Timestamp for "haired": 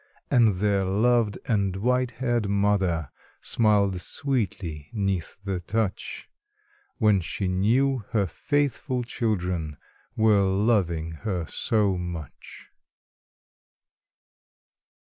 2.09-2.49